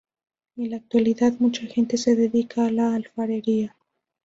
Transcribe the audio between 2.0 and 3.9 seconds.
dedica a la alfarería.